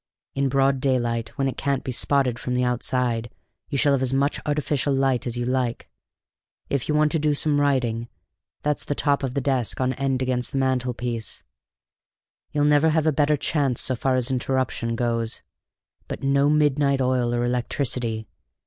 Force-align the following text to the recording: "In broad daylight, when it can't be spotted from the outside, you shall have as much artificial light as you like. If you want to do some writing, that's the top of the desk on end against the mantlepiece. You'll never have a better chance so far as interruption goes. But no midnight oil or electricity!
"In 0.33 0.49
broad 0.49 0.79
daylight, 0.81 1.29
when 1.37 1.47
it 1.47 1.57
can't 1.57 1.83
be 1.83 1.91
spotted 1.91 2.39
from 2.39 2.55
the 2.55 2.63
outside, 2.63 3.29
you 3.69 3.77
shall 3.77 3.91
have 3.93 4.01
as 4.01 4.11
much 4.15 4.39
artificial 4.47 4.91
light 4.91 5.27
as 5.27 5.37
you 5.37 5.45
like. 5.45 5.89
If 6.71 6.89
you 6.89 6.95
want 6.95 7.11
to 7.11 7.19
do 7.19 7.35
some 7.35 7.61
writing, 7.61 8.07
that's 8.63 8.83
the 8.83 8.95
top 8.95 9.21
of 9.21 9.35
the 9.35 9.41
desk 9.41 9.79
on 9.79 9.93
end 9.93 10.23
against 10.23 10.53
the 10.53 10.57
mantlepiece. 10.57 11.43
You'll 12.51 12.65
never 12.65 12.89
have 12.89 13.05
a 13.05 13.11
better 13.11 13.37
chance 13.37 13.79
so 13.81 13.95
far 13.95 14.15
as 14.15 14.31
interruption 14.31 14.95
goes. 14.95 15.43
But 16.07 16.23
no 16.23 16.49
midnight 16.49 16.99
oil 16.99 17.31
or 17.31 17.45
electricity! 17.45 18.27